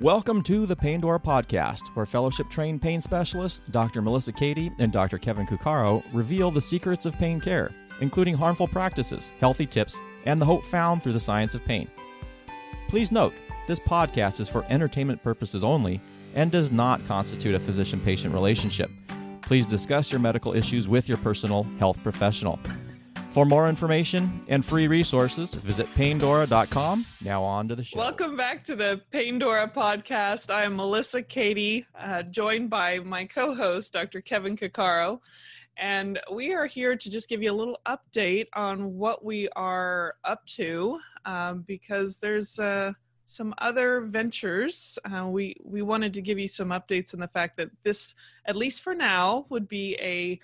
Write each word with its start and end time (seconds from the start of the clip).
Welcome 0.00 0.42
to 0.42 0.66
the 0.66 0.76
Paindora 0.76 1.18
Podcast, 1.24 1.88
where 1.94 2.04
fellowship 2.04 2.50
trained 2.50 2.82
pain 2.82 3.00
specialists 3.00 3.62
Dr. 3.70 4.02
Melissa 4.02 4.30
Cady 4.30 4.70
and 4.78 4.92
Dr. 4.92 5.16
Kevin 5.16 5.46
Cuccaro 5.46 6.02
reveal 6.12 6.50
the 6.50 6.60
secrets 6.60 7.06
of 7.06 7.14
pain 7.14 7.40
care, 7.40 7.70
including 8.02 8.34
harmful 8.34 8.68
practices, 8.68 9.32
healthy 9.40 9.64
tips, 9.64 9.98
and 10.26 10.38
the 10.38 10.44
hope 10.44 10.66
found 10.66 11.02
through 11.02 11.14
the 11.14 11.18
science 11.20 11.54
of 11.54 11.64
pain. 11.64 11.88
Please 12.90 13.10
note, 13.10 13.32
this 13.66 13.78
podcast 13.78 14.38
is 14.38 14.50
for 14.50 14.66
entertainment 14.66 15.22
purposes 15.22 15.64
only 15.64 15.98
and 16.34 16.52
does 16.52 16.70
not 16.70 17.02
constitute 17.06 17.54
a 17.54 17.60
physician 17.60 17.98
patient 17.98 18.34
relationship. 18.34 18.90
Please 19.40 19.66
discuss 19.66 20.12
your 20.12 20.20
medical 20.20 20.52
issues 20.52 20.86
with 20.86 21.08
your 21.08 21.18
personal 21.18 21.62
health 21.78 22.02
professional. 22.02 22.60
For 23.36 23.44
more 23.44 23.68
information 23.68 24.46
and 24.48 24.64
free 24.64 24.88
resources, 24.88 25.52
visit 25.52 25.86
paindora.com. 25.94 27.04
Now 27.20 27.42
on 27.42 27.68
to 27.68 27.76
the 27.76 27.84
show. 27.84 27.98
Welcome 27.98 28.34
back 28.34 28.64
to 28.64 28.74
the 28.74 29.02
Paindora 29.12 29.70
podcast. 29.70 30.50
I 30.50 30.62
am 30.62 30.74
Melissa 30.74 31.22
Cady, 31.22 31.84
uh, 32.00 32.22
joined 32.22 32.70
by 32.70 33.00
my 33.00 33.26
co-host, 33.26 33.92
Dr. 33.92 34.22
Kevin 34.22 34.56
Cuccaro. 34.56 35.20
And 35.76 36.18
we 36.32 36.54
are 36.54 36.64
here 36.64 36.96
to 36.96 37.10
just 37.10 37.28
give 37.28 37.42
you 37.42 37.52
a 37.52 37.52
little 37.52 37.78
update 37.84 38.46
on 38.54 38.94
what 38.94 39.22
we 39.22 39.50
are 39.50 40.14
up 40.24 40.42
to 40.46 40.98
um, 41.26 41.60
because 41.66 42.18
there's 42.18 42.58
uh, 42.58 42.92
some 43.26 43.54
other 43.58 44.00
ventures. 44.06 44.98
Uh, 45.12 45.26
we, 45.26 45.54
we 45.62 45.82
wanted 45.82 46.14
to 46.14 46.22
give 46.22 46.38
you 46.38 46.48
some 46.48 46.70
updates 46.70 47.12
on 47.12 47.20
the 47.20 47.28
fact 47.28 47.58
that 47.58 47.68
this, 47.82 48.14
at 48.46 48.56
least 48.56 48.82
for 48.82 48.94
now, 48.94 49.44
would 49.50 49.68
be 49.68 49.94
a, 50.00 50.40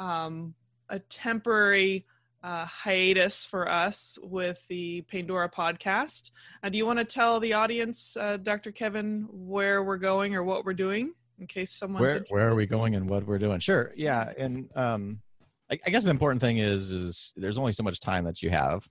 um, 0.00 0.54
a 0.90 1.00
temporary 1.00 2.06
uh, 2.46 2.64
hiatus 2.64 3.44
for 3.44 3.68
us 3.68 4.18
with 4.22 4.64
the 4.68 5.02
Paindora 5.12 5.52
podcast. 5.52 6.30
Uh, 6.62 6.68
do 6.68 6.78
you 6.78 6.86
want 6.86 7.00
to 7.00 7.04
tell 7.04 7.40
the 7.40 7.52
audience, 7.52 8.16
uh, 8.16 8.36
Dr. 8.36 8.70
Kevin, 8.70 9.26
where 9.32 9.82
we're 9.82 9.96
going 9.96 10.36
or 10.36 10.44
what 10.44 10.64
we're 10.64 10.72
doing 10.72 11.12
in 11.40 11.48
case 11.48 11.72
someone's 11.72 12.02
where, 12.02 12.10
interested? 12.10 12.32
where 12.32 12.48
are 12.48 12.54
we 12.54 12.64
going 12.64 12.94
and 12.94 13.10
what 13.10 13.26
we're 13.26 13.38
doing? 13.38 13.58
Sure. 13.58 13.92
Yeah. 13.96 14.32
And 14.38 14.70
um, 14.76 15.20
I, 15.72 15.78
I 15.86 15.90
guess 15.90 16.04
the 16.04 16.10
important 16.10 16.40
thing 16.40 16.58
is, 16.58 16.92
is 16.92 17.32
there's 17.36 17.58
only 17.58 17.72
so 17.72 17.82
much 17.82 17.98
time 17.98 18.24
that 18.26 18.40
you 18.44 18.50
have. 18.50 18.88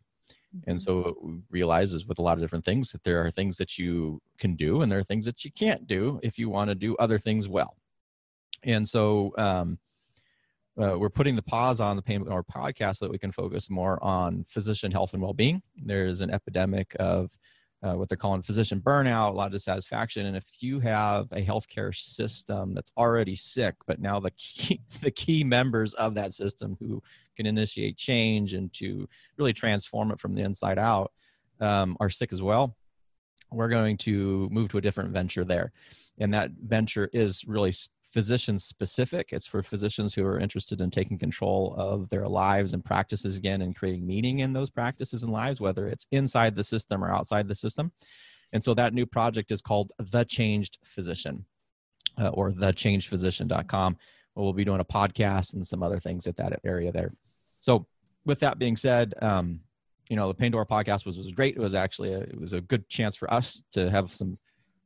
And 0.68 0.82
so 0.82 1.02
what 1.02 1.24
we 1.24 1.42
realize 1.50 1.94
is 1.94 2.06
with 2.06 2.20
a 2.20 2.22
lot 2.22 2.34
of 2.34 2.40
different 2.42 2.64
things 2.64 2.92
that 2.92 3.04
there 3.04 3.26
are 3.26 3.32
things 3.32 3.58
that 3.58 3.78
you 3.78 4.22
can 4.38 4.56
do 4.56 4.82
and 4.82 4.92
there 4.92 5.00
are 5.00 5.04
things 5.04 5.26
that 5.26 5.44
you 5.44 5.52
can't 5.52 5.86
do 5.86 6.20
if 6.24 6.38
you 6.38 6.50
want 6.50 6.70
to 6.70 6.76
do 6.76 6.96
other 6.98 7.20
things 7.20 7.50
well. 7.50 7.76
And 8.64 8.88
so 8.88 9.34
um, 9.38 9.78
uh, 10.82 10.98
we're 10.98 11.10
putting 11.10 11.36
the 11.36 11.42
pause 11.42 11.80
on 11.80 11.96
the 11.96 12.02
Paindora 12.02 12.44
podcast 12.46 12.98
so 12.98 13.06
that 13.06 13.12
we 13.12 13.18
can 13.18 13.32
focus 13.32 13.70
more 13.70 14.04
on 14.04 14.46
physician 14.48 14.92
health 14.92 15.14
and 15.14 15.22
well-being. 15.22 15.62
There's 15.78 16.22
an 16.22 16.30
epidemic 16.32 16.96
of 17.00 17.32
uh, 17.84 17.94
what 17.94 18.10
they're 18.10 18.18
calling 18.18 18.42
physician 18.42 18.82
burnout, 18.82 19.30
a 19.30 19.34
lot 19.34 19.48
of 19.48 19.52
dissatisfaction, 19.52 20.26
and 20.26 20.36
if 20.36 20.46
you 20.60 20.80
have 20.80 21.28
a 21.32 21.46
healthcare 21.46 21.96
system 21.96 22.74
that's 22.74 22.92
already 22.98 23.36
sick, 23.36 23.76
but 23.86 24.00
now 24.00 24.20
the 24.20 24.32
key 24.32 24.82
the 25.02 25.12
key 25.12 25.44
members 25.44 25.94
of 25.96 26.16
that 26.16 26.34
system 26.34 26.76
who 26.80 27.02
can 27.38 27.46
initiate 27.46 27.98
change 27.98 28.54
and 28.54 28.74
to 28.74 29.08
really 29.38 29.54
transform 29.54 30.12
it 30.12 30.20
from 30.20 30.34
the 30.34 30.42
inside 30.42 30.80
out 30.80 31.12
um, 31.60 31.96
are 32.00 32.10
sick 32.10 32.34
as 32.34 32.42
well, 32.42 32.76
we're 33.52 33.70
going 33.70 33.98
to 33.98 34.50
move 34.52 34.70
to 34.70 34.78
a 34.78 34.82
different 34.82 35.12
venture 35.12 35.46
there, 35.46 35.72
and 36.18 36.34
that 36.34 36.52
venture 36.52 37.10
is 37.14 37.44
really 37.48 37.74
physician 38.16 38.58
specific. 38.58 39.34
It's 39.34 39.46
for 39.46 39.62
physicians 39.62 40.14
who 40.14 40.26
are 40.26 40.40
interested 40.40 40.80
in 40.80 40.90
taking 40.90 41.18
control 41.18 41.76
of 41.78 42.08
their 42.10 42.28
lives 42.28 42.74
and 42.74 42.84
practices 42.84 43.38
again 43.38 43.62
and 43.62 43.76
creating 43.76 44.08
meaning 44.08 44.40
in 44.40 44.54
those 44.54 44.70
practices 44.70 45.24
and 45.24 45.34
lives, 45.34 45.60
whether 45.60 45.88
it's 45.88 46.08
inside 46.12 46.56
the 46.56 46.64
system 46.64 47.04
or 47.04 47.12
outside 47.12 47.48
the 47.48 47.56
system. 47.56 47.92
And 48.54 48.64
so 48.64 48.74
that 48.74 48.94
new 48.94 49.06
project 49.06 49.52
is 49.52 49.62
called 49.62 49.92
The 50.00 50.24
Changed 50.24 50.78
Physician 50.86 51.46
uh, 52.18 52.30
or 52.30 52.52
thechangedphysician.com. 52.52 53.98
We'll 54.36 54.54
be 54.54 54.64
doing 54.64 54.80
a 54.80 54.86
podcast 54.86 55.54
and 55.54 55.68
some 55.68 55.84
other 55.84 56.00
things 56.00 56.26
at 56.26 56.38
that 56.38 56.60
area 56.64 56.94
there. 56.94 57.12
So, 57.60 57.86
with 58.26 58.40
that 58.40 58.58
being 58.60 58.76
said, 58.76 59.14
um, 59.22 59.60
you 60.10 60.16
know, 60.16 60.32
the 60.32 60.36
Paindora 60.36 60.68
podcast 60.68 61.06
was, 61.06 61.18
was 61.18 61.32
great. 61.32 61.56
It 61.56 61.60
was 61.60 61.76
actually 61.76 62.14
a, 62.14 62.20
it 62.20 62.40
was 62.40 62.54
a 62.54 62.62
good 62.62 62.88
chance 62.90 63.16
for 63.16 63.32
us 63.34 63.64
to 63.74 63.90
have 63.90 64.12
some 64.12 64.38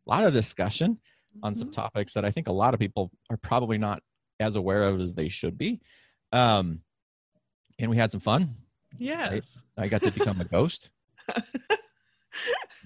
a 0.07 0.09
lot 0.09 0.25
of 0.25 0.33
discussion 0.33 0.97
on 1.43 1.53
some 1.53 1.69
Mhm. 1.69 1.73
topics 1.73 2.13
that 2.13 2.25
I 2.25 2.31
think 2.31 2.47
a 2.47 2.51
lot 2.51 2.73
of 2.73 2.79
people 2.79 3.11
are 3.29 3.37
probably 3.37 3.77
not 3.77 4.01
as 4.39 4.55
aware 4.55 4.83
of 4.87 4.99
as 4.99 5.13
they 5.13 5.27
should 5.27 5.57
be. 5.57 5.79
Um, 6.31 6.81
and 7.77 7.89
we 7.91 7.97
had 7.97 8.11
some 8.11 8.21
fun. 8.21 8.55
Yes. 8.99 9.61
I 9.77 9.87
got 9.87 10.01
to 10.03 10.11
become 10.11 10.41
a 10.41 10.45
ghost 10.45 10.89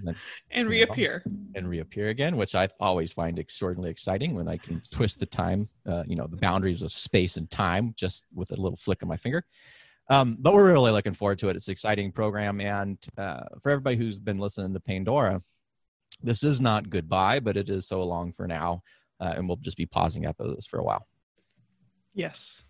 then, 0.03 0.15
and 0.51 0.57
you 0.57 0.63
know. 0.63 0.69
reappear. 0.69 1.23
and 1.55 1.69
reappear 1.69 2.09
again, 2.09 2.35
which 2.35 2.55
I 2.55 2.67
always 2.79 3.11
find 3.13 3.37
extraordinarily 3.39 3.91
exciting 3.91 4.33
when 4.35 4.47
I 4.47 4.57
can 4.57 4.81
twist 4.91 5.19
the 5.19 5.25
time, 5.25 5.69
uh, 5.87 6.03
you 6.07 6.15
know, 6.15 6.27
the 6.27 6.37
boundaries 6.37 6.81
of 6.81 6.91
space 6.91 7.37
and 7.37 7.49
time 7.49 7.93
just 7.95 8.25
with 8.33 8.51
a 8.51 8.55
little 8.59 8.77
flick 8.77 9.01
of 9.01 9.07
my 9.07 9.17
finger. 9.17 9.45
Um, 10.09 10.37
but 10.39 10.53
we're 10.53 10.71
really 10.71 10.91
looking 10.91 11.13
forward 11.13 11.39
to 11.39 11.49
it. 11.49 11.55
It's 11.55 11.67
an 11.67 11.71
exciting 11.71 12.11
program. 12.11 12.59
And 12.59 12.97
uh, 13.17 13.43
for 13.61 13.71
everybody 13.71 13.95
who's 13.95 14.19
been 14.19 14.37
listening 14.37 14.73
to 14.73 14.79
Paindora, 14.79 15.41
this 16.21 16.43
is 16.43 16.61
not 16.61 16.89
goodbye, 16.89 17.39
but 17.39 17.57
it 17.57 17.69
is 17.69 17.87
so 17.87 18.03
long 18.03 18.33
for 18.33 18.47
now. 18.47 18.81
Uh, 19.19 19.33
and 19.37 19.47
we'll 19.47 19.57
just 19.57 19.77
be 19.77 19.85
pausing 19.85 20.25
episodes 20.25 20.65
for 20.65 20.79
a 20.79 20.83
while. 20.83 21.07
Yes. 22.13 22.65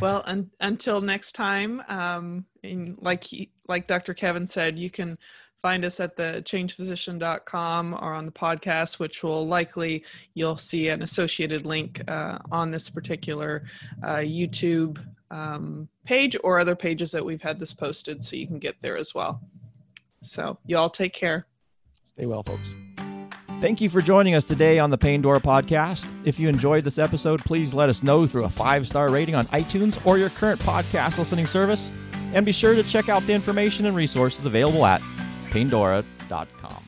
Well, 0.00 0.22
un- 0.26 0.50
until 0.60 1.00
next 1.00 1.32
time, 1.32 1.82
um, 1.88 2.46
and 2.62 2.96
like 3.00 3.24
he, 3.24 3.50
like 3.68 3.86
Dr. 3.86 4.14
Kevin 4.14 4.46
said, 4.46 4.78
you 4.78 4.90
can 4.90 5.18
find 5.60 5.84
us 5.84 6.00
at 6.00 6.16
the 6.16 6.42
changephysician.com 6.44 7.94
or 7.94 8.14
on 8.14 8.26
the 8.26 8.32
podcast, 8.32 8.98
which 8.98 9.22
will 9.22 9.46
likely 9.46 10.04
you'll 10.34 10.56
see 10.56 10.88
an 10.88 11.02
associated 11.02 11.66
link 11.66 12.02
uh, 12.08 12.38
on 12.50 12.70
this 12.70 12.88
particular 12.88 13.64
uh, 14.02 14.16
YouTube 14.16 15.04
um, 15.30 15.88
page 16.04 16.36
or 16.42 16.58
other 16.58 16.76
pages 16.76 17.10
that 17.12 17.24
we've 17.24 17.42
had 17.42 17.58
this 17.58 17.74
posted, 17.74 18.22
so 18.22 18.36
you 18.36 18.46
can 18.46 18.58
get 18.58 18.76
there 18.80 18.96
as 18.96 19.14
well. 19.14 19.40
So 20.22 20.58
you 20.64 20.76
all 20.76 20.90
take 20.90 21.12
care. 21.12 21.46
Stay 22.14 22.26
well, 22.26 22.42
folks. 22.42 22.74
Thank 23.60 23.80
you 23.80 23.90
for 23.90 24.00
joining 24.00 24.36
us 24.36 24.44
today 24.44 24.78
on 24.78 24.90
the 24.90 24.98
Paindora 24.98 25.40
podcast. 25.40 26.08
If 26.24 26.38
you 26.38 26.48
enjoyed 26.48 26.84
this 26.84 26.98
episode, 26.98 27.40
please 27.44 27.74
let 27.74 27.88
us 27.88 28.04
know 28.04 28.24
through 28.24 28.44
a 28.44 28.48
five 28.48 28.86
star 28.86 29.10
rating 29.10 29.34
on 29.34 29.46
iTunes 29.46 30.04
or 30.06 30.16
your 30.16 30.30
current 30.30 30.60
podcast 30.60 31.18
listening 31.18 31.46
service. 31.46 31.90
And 32.34 32.46
be 32.46 32.52
sure 32.52 32.74
to 32.74 32.82
check 32.84 33.08
out 33.08 33.24
the 33.24 33.32
information 33.32 33.86
and 33.86 33.96
resources 33.96 34.46
available 34.46 34.86
at 34.86 35.00
paindora.com. 35.50 36.84